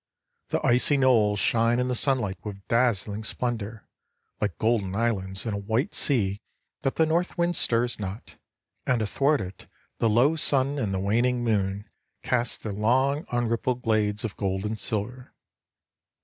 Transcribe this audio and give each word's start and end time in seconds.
The 0.49 0.65
icy 0.65 0.97
knolls 0.97 1.37
shine 1.37 1.77
in 1.79 1.87
the 1.87 1.93
sunlight 1.93 2.39
with 2.43 2.67
dazzling 2.67 3.23
splendor, 3.23 3.87
like 4.39 4.57
golden 4.57 4.95
islands 4.95 5.45
in 5.45 5.53
a 5.53 5.59
white 5.59 5.93
sea 5.93 6.41
that 6.81 6.95
the 6.95 7.05
north 7.05 7.37
wind 7.37 7.55
stirs 7.55 7.99
not, 7.99 8.35
and 8.87 9.03
athwart 9.03 9.41
it 9.41 9.67
the 9.99 10.09
low 10.09 10.35
sun 10.35 10.79
and 10.79 10.91
the 10.91 10.99
waning 10.99 11.43
moon 11.43 11.87
cast 12.23 12.63
their 12.63 12.73
long 12.73 13.27
unrippled 13.31 13.83
glades 13.83 14.23
of 14.23 14.35
gold 14.37 14.65
and 14.65 14.79
silver. 14.79 15.35